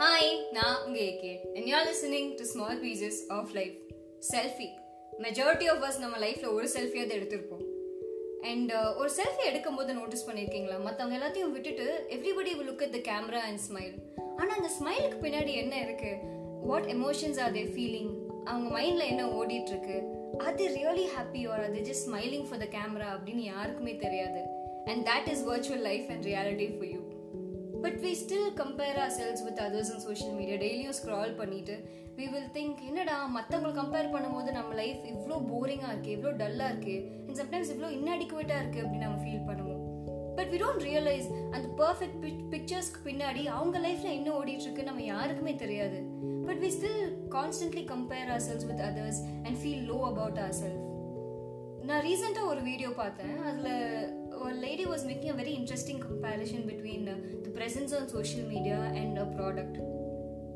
Hi 0.00 0.30
நான் 0.56 0.78
உங்க 0.86 0.98
AK 1.10 1.30
and 1.56 1.66
you're 1.68 1.86
listening 1.90 2.26
to 2.38 2.44
small 2.50 2.80
pieces 2.82 3.20
of 3.36 3.52
life 3.58 3.76
selfie 4.30 4.66
majority 5.24 5.66
of 5.72 5.84
us 5.88 5.98
நம்ம 6.02 6.16
லைஃப்பில் 6.24 6.50
ஒரு 6.56 6.66
செல்ஃபியாவது 6.74 7.14
எடுத்திருப்போம். 7.18 7.62
அண்ட் 8.50 8.72
uh, 8.80 8.90
ஒரு 9.00 9.10
செல்ஃபி 9.18 9.44
எடுக்கும் 9.50 9.78
போது 9.78 9.94
நோட்டீஸ் 10.00 10.26
பண்ணியிருக்கீங்களா 10.28 10.76
மற்றவங்க 10.86 11.16
எல்லாத்தையும் 11.18 11.54
விட்டுட்டு 11.56 11.86
everybody 12.16 12.52
will 12.58 12.68
look 12.70 12.84
at 12.86 12.94
the 12.98 13.00
camera 13.10 13.42
and 13.48 13.62
smile 13.68 13.94
ஆனால் 14.38 14.56
அந்த 14.58 14.70
ஸ்மைலுக்கு 14.78 15.22
பின்னாடி 15.24 15.54
என்ன 15.62 15.74
இருக்கு? 15.86 16.12
What 16.70 16.88
emotions 16.96 17.40
are 17.46 17.56
they 17.58 17.64
feeling 17.74 18.12
அவங்க 18.50 18.68
மைண்டில் 18.78 19.10
என்ன 19.12 19.24
ஓடிட்டு 19.40 19.72
இருக்கு 19.74 19.98
அது 20.50 20.64
ரியலி 20.78 21.08
ஹாப்பி 21.16 21.44
ஆர் 21.54 21.64
அது 21.68 21.86
just 21.90 22.06
smiling 22.10 22.46
for 22.50 22.62
the 22.64 22.68
camera 22.78 23.10
அப்படின்னு 23.16 23.44
யாருக்குமே 23.54 23.96
தெரியாது. 24.06 24.42
And 24.92 25.04
that 25.12 25.30
is 25.34 25.46
virtual 25.52 25.84
life 25.90 26.08
and 26.14 26.26
reality 26.32 26.68
for 26.74 26.90
you 26.94 27.00
but 27.84 27.98
we 28.04 28.12
still 28.22 28.48
compare 28.60 28.98
our 29.04 29.14
selves 29.18 29.44
with 29.46 29.60
others 29.66 29.92
in 29.94 30.04
social 30.06 30.36
media 30.38 30.58
டெய்லியும் 30.64 30.96
ஸ்க்ரால் 31.00 31.34
பண்ணிட்டு 31.40 31.76
வி 32.18 32.26
வில் 32.34 32.52
திங்க் 32.58 32.78
என்னடா 32.90 33.16
மற்றவங்களை 33.36 33.72
compare 33.80 34.12
பண்ணும்போது 34.14 34.50
நம்ம 34.58 34.74
லைஃப் 34.82 35.02
இவ்வளோ 35.12 35.38
போரிங்காக 35.50 35.92
இருக்குது 35.94 36.14
இவ்வளோ 36.16 36.32
டல்லாக 36.42 36.72
இருக்குது 36.74 37.02
அண்ட் 37.26 37.38
சம்டைம்ஸ் 37.42 37.72
இவ்வளோ 37.74 37.90
இன்னாடிக்குவேட்டாக 37.98 38.62
இருக்குது 38.62 38.84
அப்படின்னு 38.84 39.08
நம்ம 39.08 39.20
ஃபீல் 39.24 39.46
பண்ணுவோம். 39.50 39.82
பட் 40.38 40.50
வி 40.52 40.58
டோன்ட் 40.62 40.86
ரியலைஸ் 40.90 41.28
அந்த 41.54 41.66
பர்ஃபெக்ட் 41.82 42.24
பிக்சர்ஸ்க்கு 42.54 43.04
பின்னாடி 43.08 43.42
அவங்க 43.58 43.76
லைஃப்பில் 43.86 44.16
என்ன 44.18 44.32
ஓடிட்டுருக்கு 44.40 44.88
நம்ம 44.88 45.04
யாருக்குமே 45.12 45.54
தெரியாது. 45.64 46.00
But 46.48 46.60
we 46.64 46.70
still 46.78 47.04
constantly 47.36 47.84
compare 47.94 48.28
our 48.34 48.44
selves 48.48 48.66
with 48.72 48.84
others 48.90 49.20
and 49.46 49.58
feel 49.62 49.86
low 49.92 49.98
about 50.10 50.40
our 50.46 50.56
self 50.62 50.82
நான் 51.88 52.04
ரீசெண்டாக 52.08 52.50
ஒரு 52.52 52.60
வீடியோ 52.68 52.90
பார்த்தேன். 53.00 53.34
அதில் 53.48 53.72
ஒரு 54.40 54.54
lady 54.54 54.84
was 54.84 55.04
making 55.06 55.32
a 55.32 55.42
very 55.42 55.52
interesting 55.58 56.00
comparison 56.06 56.64
between 56.66 57.04
the 57.04 57.12
presence 57.58 58.00
on 58.00 58.08
social 58.08 58.46
media 58.46 58.78
and 58.78 59.18
a 59.18 59.26
product 59.36 59.78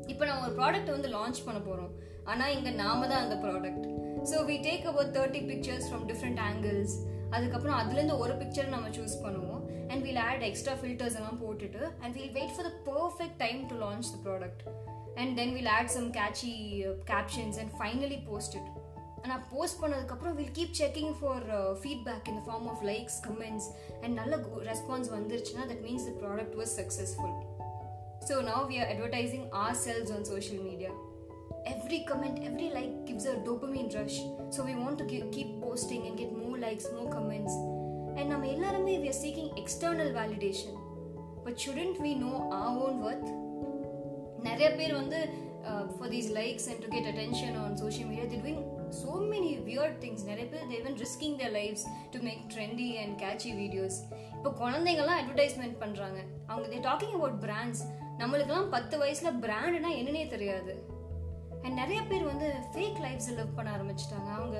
இப்போ 0.07 0.25
நம்ம 0.25 0.47
ஒரு 0.47 0.55
product 0.55 0.89
வந்து 0.89 1.09
லான்ச் 1.09 1.45
பண்ண 1.45 1.59
போகிறோம் 1.59 1.91
ஆனால் 2.23 2.53
இங்கே 2.53 2.69
நாம 2.69 3.07
தான் 3.07 3.21
அந்த 3.21 3.35
product 3.35 3.85
so 4.23 4.39
we 4.45 4.57
take 4.59 4.85
about 4.85 5.17
thirty 5.17 5.45
pictures 5.45 5.87
from 5.89 6.05
different 6.07 6.39
angles 6.39 6.95
அதுக்கப்புறம் 7.29 7.77
அதுலேருந்து 7.79 8.17
ஒரு 8.17 8.33
பிக்சர் 8.33 8.67
நம்ம 8.67 8.87
சூஸ் 8.89 9.15
பண்ணுவோம். 9.23 9.61
And 9.87 10.03
we'll 10.03 10.15
add 10.15 10.41
extra 10.41 10.73
filters 10.73 11.15
எல்லாம் 11.15 11.39
போட்டுட்டு 11.43 11.81
and 11.99 12.13
we'll 12.13 12.31
wait 12.31 12.53
for 12.55 12.71
the 12.71 12.91
perfect 12.91 13.37
time 13.37 13.67
to 13.67 13.75
launch 13.75 14.09
the 14.13 14.29
product 14.29 14.63
and 15.15 15.35
then 15.35 15.53
we'll 15.53 15.67
add 15.67 15.87
some 15.87 16.11
catchy 16.11 16.51
captions 17.05 17.59
and 17.59 17.73
finally 17.79 18.19
post 18.25 18.55
it 18.55 18.69
நான் 19.29 19.43
post 19.51 19.79
பண்ணதுக்கப்புறம் 19.81 20.35
will 20.35 20.53
keep 20.53 20.75
checking 20.79 21.13
for 21.19 21.43
feedback 21.81 22.27
in 22.27 22.41
form 22.45 22.67
of 22.67 22.83
likes 22.83 23.19
comments 23.27 23.67
and 24.01 24.13
நல்ல 24.13 24.35
response 24.65 25.09
வந்துருச்சுன்னா 25.09 25.65
that 25.71 25.83
means 25.83 26.07
the 26.09 26.13
product 26.21 26.55
was 26.55 26.73
successful 26.79 27.35
so 28.29 28.35
now 28.49 28.63
we 28.71 28.77
are 28.81 28.89
advertising 28.95 29.47
our 29.63 29.77
selves 29.85 30.11
on 30.11 30.25
social 30.25 30.63
media 30.63 30.91
every 31.65 31.99
comment 32.11 32.39
every 32.49 32.69
like 32.69 32.95
gives 33.07 33.27
a 33.27 33.35
dopamine 33.47 33.89
rush 33.97 34.19
so 34.55 34.65
we 34.69 34.75
want 34.81 35.01
to 35.01 35.29
keep 35.37 35.53
posting 35.65 36.05
and 36.07 36.17
get 36.17 36.35
more 36.41 36.57
likes 36.59 36.89
more 36.93 37.09
comments 37.17 37.57
and 38.17 38.29
நம்ம 38.31 38.45
எல்லாருமே 38.47 38.95
we 38.97 39.07
are 39.07 39.21
seeking 39.21 39.51
external 39.57 40.11
validation 40.19 40.77
but 41.45 41.59
shouldn't 41.65 41.99
we 41.99 42.13
know 42.25 42.33
our 42.53 42.63
own 42.85 42.99
worth 43.03 43.29
நிறைய 44.43 44.69
பேர் 44.79 44.93
வந்து 44.93 45.19
for 45.95 46.09
these 46.09 46.29
likes 46.39 46.67
and 46.69 46.81
to 46.85 46.89
get 46.89 47.09
attention 47.13 47.57
on 47.57 47.77
social 47.77 48.09
media 48.09 48.25
they 48.25 48.39
doing 48.39 48.63
so 48.99 49.11
many 49.33 49.51
weird 49.69 49.97
things 50.03 50.25
நிறைய 50.29 50.45
பேர் 50.53 50.67
தேவன் 50.67 50.95
risking 51.03 51.35
their 51.41 51.53
lives 51.59 51.85
to 52.13 52.19
make 52.27 52.41
trendy 52.53 52.89
and 53.01 53.15
catchy 53.23 53.51
videos 53.61 53.97
இப்போ 54.35 54.51
குழந்தைங்கலாம் 54.61 55.19
advertisement 55.21 55.77
பண்ணுறாங்க 55.83 56.19
அவங்க 56.47 56.67
தே 56.73 56.79
டாக்கிங் 56.87 57.15
அபவுட் 57.17 57.37
பிராண்ட்ஸ் 57.45 57.83
நம்மளுக்கெல்லாம் 58.21 58.71
பத்து 58.75 58.95
வயசில் 59.03 59.39
பிராண்டுனா 59.45 59.91
என்னன்னே 59.99 60.23
தெரியாது. 60.33 60.73
அண்ட் 61.63 61.75
நிறைய 61.81 61.99
பேர் 62.09 62.23
வந்து 62.31 62.47
ஃபேக் 62.73 62.99
லைஃப்ஸை 63.05 63.33
லிவ் 63.39 63.55
பண்ண 63.57 63.69
ஆரம்பிச்சிட்டாங்க. 63.77 64.29
அவங்க 64.37 64.57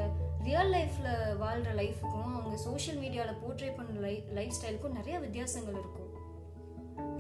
ரியல் 0.48 0.72
லைஃப்பில் 0.76 1.38
வாழ்கிற 1.44 1.72
லைஃபுக்கும் 1.82 2.34
அவங்க 2.38 2.58
சோஷியல் 2.68 3.00
மீடியாவில் 3.04 3.42
போர்ட்ரேட் 3.44 3.78
பண்ண 3.80 4.08
லைஃப் 4.08 4.30
லைஃப் 4.40 4.56
ஸ்டைலுக்கும் 4.58 4.98
நிறைய 5.00 5.16
வித்தியாசங்கள் 5.26 5.80
இருக்கும். 5.82 6.11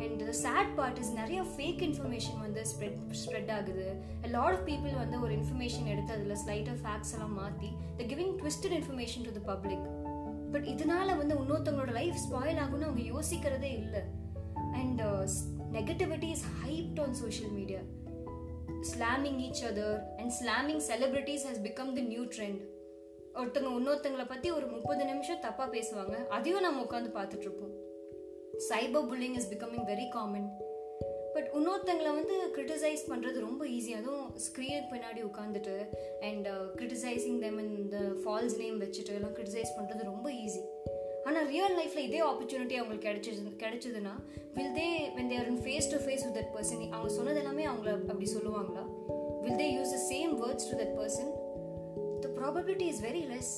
அண்ட் 0.04 0.24
சேட் 0.44 0.72
பார்ட் 0.76 1.00
இஸ் 1.02 1.12
நிறைய 1.14 1.40
ஃபேக் 1.56 1.82
இன்ஃபர்மேஷன் 1.88 2.40
வந்து 2.40 2.62
ஸ்ப்ரெட் 2.72 3.00
ஸ்ப்ரெட் 3.22 3.52
ஆகுது. 3.58 3.88
லாட் 4.36 4.56
ஆஃப் 4.58 4.66
பீப்புள் 4.68 4.96
வந்து 4.96 5.22
ஒரு 5.22 5.34
இன்ஃபர்மேஷன் 5.36 5.90
எடுத்து 5.94 6.14
அதில் 6.14 6.40
ஸ்லைட்டாக 6.46 6.78
ஃபேக்ஸ் 6.84 7.14
எல்லாம் 7.14 7.34
மாற்றி 7.34 7.70
the 7.98 8.04
giving 8.04 8.34
twisted 8.42 8.76
information 8.80 9.26
to 9.28 9.34
the 9.38 9.44
public 9.52 9.86
but 10.52 10.66
இதனால 10.66 11.18
வந்து 11.18 11.36
இன்னொருத்தவங்களோட 11.36 11.92
லைஃப் 11.92 12.18
ஸ்பாயில் 12.26 12.62
ஆகும்னு 12.64 12.88
அவங்க 12.90 13.04
யோசிக்கிறதே 13.14 13.72
இல்லை. 13.84 14.04
And 14.82 15.02
negativity 15.78 16.30
is 16.36 16.46
hyped 16.64 17.02
on 17.02 17.14
social 17.14 17.52
media 17.52 17.80
slamming 18.90 19.40
each 19.48 19.64
other 19.70 20.00
and 20.18 20.34
slamming 20.40 20.84
celebrities 20.90 21.46
has 21.48 21.62
become 21.68 21.94
the 21.94 22.02
new 22.02 22.24
trend 22.36 22.62
ஒருத்தவங்க 23.34 23.72
இன்னொருத்தவங்களை 23.78 24.28
பற்றி 24.28 24.52
ஒரு 24.52 24.68
முப்பது 24.68 25.06
நிமிஷம் 25.06 25.42
தப்பாக 25.42 25.70
பேசுவாங்க. 25.76 26.16
அதையும் 26.28 26.62
நம்ம 26.62 26.84
உட்காந்து 26.84 27.12
பார்த்துட்ருப்போம் 27.18 27.76
cyber 28.70 29.08
bullying 29.12 29.36
is 29.36 29.50
becoming 29.50 29.86
very 29.86 30.10
common 30.10 30.50
but 31.34 31.50
இன்னொருத்தங்களை 31.54 32.12
வந்து 32.14 32.36
கிரிட்டிசைஸ் 32.56 33.04
பண்ணுறது 33.10 33.40
ரொம்ப 33.40 33.66
ஈஸி 33.68 33.92
அதுவும் 33.92 34.34
ஸ்க்ரீனுக்கு 34.46 34.92
பின்னாடி 34.92 35.22
உட்காந்துட்டு 35.24 35.76
அண்ட் 36.20 36.48
கிரிட்டிசைசிங் 36.76 37.40
தெம் 37.40 37.60
இந்த 37.60 37.98
ஃபால்ஸ் 38.24 38.58
நேம் 38.58 38.82
வச்சுட்டு 38.82 39.14
எல்லாம் 39.14 39.36
கிரிட்டிசைஸ் 39.36 39.78
பண்ணுறது 39.80 40.04
ரொம்ப 40.04 40.30
ஈஸி 40.32 40.62
ஆனால் 41.24 41.48
ரியல் 41.48 41.76
லைஃப்பில் 41.78 42.06
இதே 42.06 42.22
ஆப்பர்ச்சுனிட்டி 42.22 42.76
அவங்களுக்கு 42.76 43.10
கிடைச்சது 43.10 43.52
கிடைச்சதுன்னா 43.58 44.14
will 44.54 44.76
they 44.76 44.88
when 45.16 45.28
they're 45.28 45.48
in 45.48 45.62
face 45.66 45.90
to 45.90 45.98
face 45.98 46.26
with 46.26 46.38
that 46.38 46.54
person 46.56 46.90
அவங்க 46.90 47.10
சொன்னது 47.10 47.38
எல்லாமே 47.38 47.66
அவங்கள 47.66 47.92
அப்படி 48.06 48.30
சொல்லுவாங்களா? 48.34 48.84
Will 49.42 49.60
they 49.62 49.68
use 49.78 49.94
the 49.96 50.02
same 50.12 50.34
words 50.42 50.70
to 50.72 50.78
that 50.78 50.96
person 50.98 51.32
the 52.20 52.30
probability 52.38 52.88
is 52.88 53.04
very 53.04 53.24
less 53.26 53.54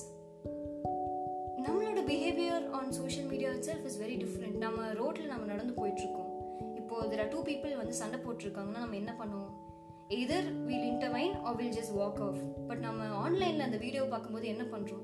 behaviour 2.07 2.65
on 2.71 2.91
social 2.91 3.27
media 3.27 3.49
itself 3.69 3.85
is 3.85 3.99
very 4.01 4.17
different 4.23 4.57
நம்ம 4.57 4.87
ரோட்டில் 4.91 5.31
நம்ம 5.33 5.45
நடந்து 5.45 5.73
போயிட்டுருக்கோம். 5.79 6.29
இப்போது 6.75 7.09
தெர் 7.11 7.21
ஆர் 7.25 7.27
டூ 7.27 7.41
பீப்புள் 7.41 7.75
வந்து 7.75 7.93
சண்டை 7.93 8.19
போட்டிருக்காங்கன்னா 8.19 8.83
நம்ம 8.85 8.99
என்ன 9.01 9.13
பண்ணுவோம்? 9.19 9.51
Either 10.21 10.47
will 10.65 10.87
intervene 10.91 11.35
or 11.41 11.55
will 11.55 11.75
just 11.77 11.93
walk 11.99 12.21
off 12.21 12.41
but 12.67 12.79
நம்ம 12.79 13.03
ஆன்லைனில் 13.23 13.65
அந்த 13.67 13.77
வீடியோ 13.77 14.03
பார்க்கும்போது 14.03 14.47
என்ன 14.47 14.63
பண்ணுறோம் 14.63 15.03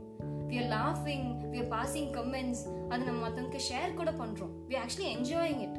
வி 0.50 0.58
ஆர் 0.64 0.70
லாஃபிங் 0.78 1.28
வி 1.52 1.58
ஆர் 1.58 1.72
பாசிங் 1.76 2.10
கமெண்ட்ஸ் 2.18 2.64
அது 2.90 3.02
நம்ம 3.04 3.20
மற்றவங்களுக்கு 3.26 3.68
ஷேர் 3.70 3.94
கூட 3.94 4.12
பண்ணுறோம் 4.12 4.54
we 4.70 4.78
actually 4.84 5.10
enjoying 5.18 5.62
it 5.68 5.78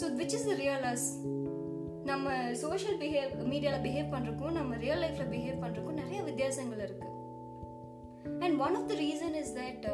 so 0.00 0.06
which 0.20 0.36
is 0.38 0.48
the 0.50 0.54
real 0.64 0.86
us 0.92 1.08
நம்ம 2.04 2.30
சோஷியல் 2.62 2.98
பிஹேவ் 3.02 3.30
மீடியாவில் 3.52 3.84
பிஹேவ் 3.86 4.08
பண்ணுறக்கும் 4.14 4.56
நம்ம 4.58 4.76
ரியல் 4.76 5.02
லைஃப்பில் 5.04 5.32
பிஹேவ் 5.34 5.62
பண்ணுறக்கும் 5.64 6.00
நிறைய 6.02 6.22
வித்தியாசங்கள் 6.22 6.82
இருக்குது 6.86 7.12
and 8.44 8.56
one 8.66 8.76
of 8.80 8.88
the 8.90 8.94
reason 8.94 9.36
is 9.42 9.54
that 9.58 9.84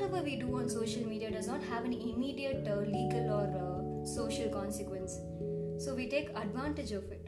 whatever 0.00 0.24
we 0.24 0.36
do 0.36 0.56
on 0.56 0.66
social 0.68 1.06
media 1.06 1.30
does 1.30 1.46
not 1.46 1.62
have 1.62 1.84
an 1.84 1.92
immediate 1.92 2.66
uh, 2.66 2.76
legal 2.76 3.26
or 3.38 3.48
uh, 3.62 4.06
social 4.06 4.48
consequence. 4.48 5.18
So 5.78 5.94
we 5.94 6.08
take 6.08 6.30
advantage 6.30 6.92
of 6.92 7.04
it. 7.12 7.26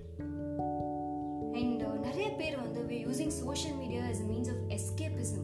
And 1.61 1.83
uh, 1.83 1.97
நிறைய 2.07 2.29
பேர் 2.39 2.57
வந்து 2.63 2.81
we 2.91 2.99
using 3.11 3.31
social 3.43 3.75
media 3.83 4.01
as 4.13 4.21
a 4.25 4.29
means 4.31 4.49
of 4.55 4.59
escapism. 4.77 5.43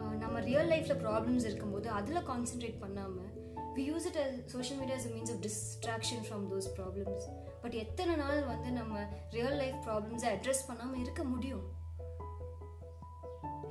Uh, 0.00 0.14
நம்ம 0.22 0.40
real 0.48 0.70
லைஃப்ல 0.74 0.96
problems 1.04 1.46
இருக்கும்போது 1.50 1.88
அதில் 1.98 2.24
concentrate 2.30 2.80
பண்ணாமல் 2.84 3.30
we 3.76 3.84
use 3.90 4.08
it 4.10 4.20
as 4.24 4.34
social 4.56 4.76
media 4.80 4.96
as 5.00 5.06
a 5.10 5.14
means 5.16 5.32
of 5.34 5.38
distraction 5.48 6.20
from 6.30 6.42
those 6.52 6.68
problems. 6.80 7.22
But 7.62 7.78
எத்தனை 7.84 8.14
நாள் 8.24 8.42
வந்து 8.52 8.70
நம்ம 8.80 9.06
ரியல் 9.36 9.58
லைஃப் 9.62 9.80
ப்ராப்ளம்ஸை 9.88 10.30
அட்ரஸ் 10.36 10.68
பண்ணாமல் 10.70 11.02
இருக்க 11.04 11.24
முடியும் 11.34 11.64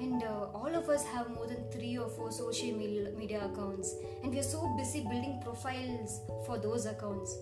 and 0.01 0.23
uh, 0.23 0.47
all 0.55 0.75
of 0.75 0.89
us 0.89 1.05
have 1.05 1.31
more 1.31 1.47
than 1.47 1.63
three 1.71 1.99
or 1.99 2.09
four 2.09 2.31
social 2.31 2.73
media, 2.73 3.11
media 3.17 3.41
accounts 3.45 3.95
and 4.23 4.33
we 4.33 4.39
are 4.39 4.51
so 4.55 4.61
busy 4.77 5.01
building 5.03 5.41
profiles 5.43 6.21
for 6.47 6.59
those 6.59 6.87
accounts 6.87 7.37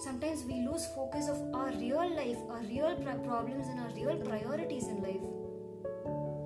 sometimes 0.00 0.44
we 0.44 0.56
lose 0.68 0.86
focus 0.94 1.28
of 1.28 1.38
our 1.54 1.70
real 1.72 2.08
life 2.16 2.40
our 2.50 2.62
real 2.70 2.94
pr- 2.96 3.22
problems 3.28 3.66
and 3.68 3.78
our 3.80 3.92
real 4.00 4.16
priorities 4.28 4.88
in 4.88 5.02
life 5.02 5.26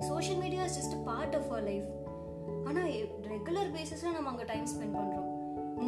social 0.07 0.37
media 0.37 0.63
is 0.63 0.75
just 0.75 0.93
a 0.93 1.03
part 1.11 1.33
of 1.33 1.45
our 1.51 1.63
life 1.71 1.87
ஆனால் 2.69 2.87
regular 3.33 3.69
பேசிஸில் 3.75 4.15
நம்ம 4.15 4.29
அங்கே 4.31 4.45
time 4.51 4.65
spend 4.71 4.95
பண்ணுறோம் 4.99 5.27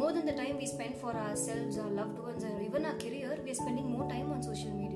more 0.00 0.14
than 0.16 0.28
the 0.30 0.34
time 0.40 0.56
we 0.62 0.66
spend 0.72 0.96
for 1.00 1.18
ourselves 1.44 1.76
or 1.82 1.92
loved 1.98 2.20
ones 2.26 2.46
even 2.66 2.86
our 2.90 2.96
career 3.04 3.40
we 3.46 3.50
are 3.54 3.60
spending 3.60 3.90
more 3.94 4.08
time 4.12 4.28
on 4.34 4.44
social 4.48 4.76
media 4.82 4.93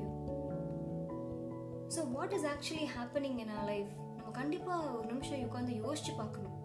So 1.95 2.11
what 2.11 2.31
is 2.31 2.45
actually 2.45 2.87
happening 2.97 3.37
in 3.37 3.49
our 3.49 3.65
life 3.65 3.87
நம்ம 4.15 4.31
கண்டிப்பாக 4.31 4.91
ஒரு 4.91 5.07
நிமிஷம் 5.07 5.39
உட்காந்து 5.39 5.69
யோசிச்சு 5.69 6.15
பார்க்கணும். 6.17 6.61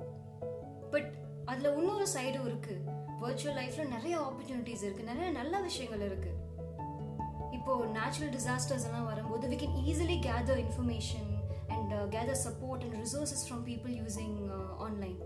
but 0.91 1.13
அதில் 1.45 1.77
இன்னொரு 1.77 2.07
சைடும் 2.15 2.47
இருக்குது 2.47 3.03
வர்ச்சுவல் 3.21 3.59
லைஃப்பில் 3.59 3.89
நிறைய 3.89 4.19
ஆப்பர்ச்சுனிட்டிஸ் 4.19 4.85
இருக்குது 4.85 5.03
நிறைய 5.03 5.31
நல்ல 5.31 5.61
விஷயங்கள் 5.61 6.09
இருக்குது 6.09 6.43
இப்போ 7.51 7.85
நேச்சுரல் 7.85 8.35
டிசாஸ்டர்ஸ் 8.35 8.85
எல்லாம் 8.85 9.05
வரும்போது 9.05 9.49
we 9.49 9.51
can 9.51 9.77
easily 9.85 10.19
gather 10.19 10.59
information 10.59 11.31
and 11.69 11.93
gather 11.93 12.45
support 12.45 12.83
and 12.83 12.95
resources 12.95 13.45
from 13.49 13.65
people 13.65 14.03
using 14.03 14.51
online 14.79 15.19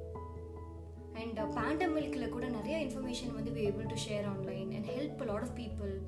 and 1.13 1.39
பேண்டமிக்கில் 1.39 2.29
கூட 2.29 2.47
நிறைய 2.49 2.79
இன்ஃபர்மேஷன் 2.79 3.35
வந்து 3.35 3.51
we 3.51 3.65
able 3.65 3.87
to 3.87 3.95
share 4.09 4.27
online 4.27 4.73
and 4.73 4.87
help 4.87 5.25
lot 5.25 5.43
of 5.43 5.59
people 5.59 6.01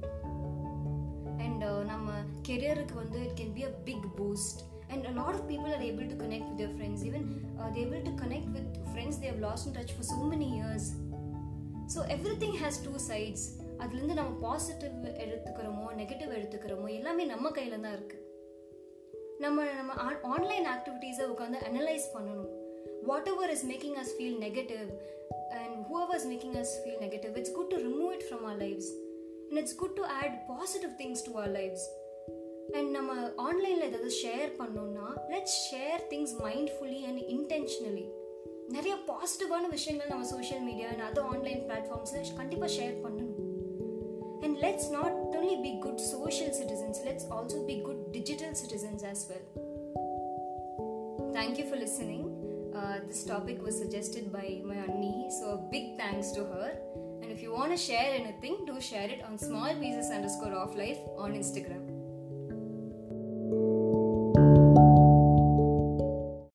கெரியருக்கு 2.50 2.96
வந்து 2.96 3.20
it 3.26 3.36
can 3.40 3.54
be 3.58 3.64
a 3.64 3.72
big 3.84 4.08
boost 4.18 4.60
and 4.92 5.06
a 5.06 5.14
lot 5.20 5.36
of 5.36 5.46
people 5.50 5.72
are 5.72 5.86
able 5.90 6.10
to 6.12 6.18
connect 6.24 6.50
with 6.50 6.60
their 6.60 6.72
friends 6.74 7.04
even 7.10 7.28
uh, 7.60 7.68
they're 7.70 7.86
able 7.86 8.02
to 8.02 8.12
connect 8.14 8.48
with 8.48 8.68
friends 8.92 9.14
they 9.18 9.26
have 9.26 9.40
lost 9.40 9.66
in 9.66 9.74
touch 9.74 9.92
for 9.92 10.06
so 11.94 12.00
everything 12.42 12.58
has 12.58 12.76
two 12.84 12.92
sides 13.06 13.44
அதுலேருந்து 13.80 14.16
நம்ம 14.18 14.32
positive 14.42 14.92
எடுத்துக்கிறோமோ 15.24 15.86
negative 16.00 16.34
எடுத்துக்கிறோமோ 16.36 16.88
எல்லாமே 16.88 17.24
நம்ம 17.24 17.50
கையில் 17.50 17.82
தான் 17.84 17.94
இருக்குது 17.94 18.26
நம்ம 19.40 19.64
நம்ம 19.72 19.92
online 20.34 20.66
ஆக்டிவிட்டீஸை 20.74 21.26
உட்காந்து 21.32 21.60
அனலைஸ் 21.68 22.06
பண்ணணும் 22.14 22.50
whatever 23.32 23.52
is 23.54 23.66
making 23.72 23.96
us 24.02 24.12
feel 24.16 24.38
negative 24.46 24.86
and 25.60 25.76
whoever 26.02 26.18
is 26.20 26.28
making 26.32 26.56
us 26.62 26.74
feel 26.82 27.02
negative 27.06 27.34
it's 27.40 27.54
good 27.58 27.72
to 27.74 27.80
remove 27.88 28.12
it 28.18 28.26
from 28.28 28.44
our 28.46 28.60
lives 28.64 28.90
and 29.46 29.60
it's 29.62 29.76
good 29.82 29.96
to 30.00 30.04
add 30.20 30.36
positive 30.52 30.94
things 31.02 31.24
to 31.28 31.32
our 31.32 31.52
lives 31.52 31.86
and 32.78 32.90
நம்ம 32.96 33.12
ஆன்லைனில் 33.48 33.88
ஏதாவது 33.90 34.12
share 34.22 34.50
பண்ணோம்னா 34.60 35.08
let's 35.34 35.58
share 35.68 36.02
things 36.12 36.34
mindfully 36.46 37.00
and 37.10 37.22
intentionally 37.36 38.06
நிறைய 38.76 38.94
பாசிட்டிவான 39.10 39.68
விஷயங்கள் 39.76 40.12
நம்ம 40.14 40.26
social 40.34 40.64
media 40.68 40.88
and 40.94 41.06
other 41.08 41.28
online 41.32 41.62
பிளாட்ஃபார்ம்ஸில் 41.68 42.36
கண்டிப்பாக 42.40 42.72
share 42.78 42.96
பண்ணணும் 43.06 43.36
and 44.46 44.56
let's 44.66 44.90
not 44.96 45.18
only 45.40 45.62
be 45.62 45.80
good 45.80 45.98
social 45.98 46.52
citizens, 46.52 47.00
let's 47.04 47.24
also 47.24 47.66
be 47.66 47.82
good 47.84 48.12
digital 48.12 48.54
citizens 48.54 49.02
as 49.02 49.26
well. 49.28 49.44
Thank 51.32 51.58
you 51.58 51.68
for 51.68 51.76
listening. 51.76 52.26
Uh, 52.74 52.98
this 53.06 53.24
topic 53.24 53.62
was 53.62 53.78
suggested 53.78 54.32
by 54.32 54.60
my 54.64 54.74
Anni, 54.74 55.28
so 55.30 55.52
a 55.52 55.70
big 55.70 55.96
thanks 55.96 56.30
to 56.32 56.40
her. 56.40 56.72
And 57.22 57.30
if 57.30 57.42
you 57.42 57.52
want 57.52 57.72
to 57.72 57.78
share 57.78 58.14
anything, 58.14 58.64
do 58.66 58.80
share 58.80 59.08
it 59.08 59.22
on 59.24 59.38
small 59.38 59.74
pieces 59.74 60.10
underscore 60.10 60.54
off 60.54 60.76
life 60.76 60.98
on 61.18 61.32
Instagram. 61.32 61.99